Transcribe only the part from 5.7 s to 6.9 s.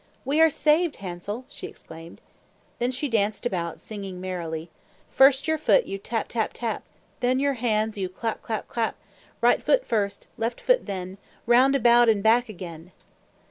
you tap, tap, tap,